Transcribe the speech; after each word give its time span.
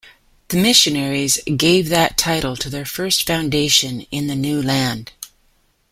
The 0.47 0.57
missionaries 0.57 1.39
gave 1.57 1.89
that 1.89 2.17
title 2.17 2.55
to 2.55 2.71
their 2.71 2.85
first 2.87 3.27
foundation 3.27 4.07
in 4.09 4.25
the 4.25 4.35
new 4.35 4.59
land. 4.59 5.11